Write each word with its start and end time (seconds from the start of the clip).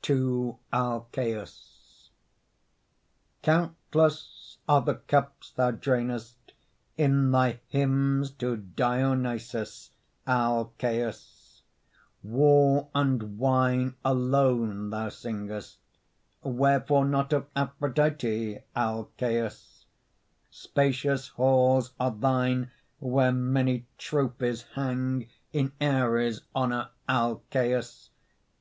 TO 0.00 0.56
ALCÆUS 0.72 2.10
Countless 3.42 4.58
are 4.68 4.80
the 4.80 4.94
cups 4.94 5.50
thou 5.50 5.72
drainest 5.72 6.52
In 6.96 7.32
thy 7.32 7.58
hymns 7.66 8.30
to 8.30 8.58
Dionysos, 8.58 9.90
O 10.24 10.70
Alcæus! 10.80 11.62
War 12.22 12.86
and 12.94 13.38
wine 13.38 13.96
alone 14.04 14.90
thou 14.90 15.08
singest; 15.08 15.78
Whereforenot 16.44 17.32
of 17.32 17.48
Aphrodite, 17.56 18.60
O 18.76 19.08
Alcæus! 19.16 19.86
Spacious 20.48 21.26
halls 21.30 21.92
are 21.98 22.12
thine 22.12 22.70
where 23.00 23.32
many 23.32 23.88
Trophies 23.98 24.62
hang 24.74 25.28
in 25.52 25.72
Ares' 25.80 26.42
honor, 26.54 26.90
O 27.08 27.42
Alcæus! 27.50 28.10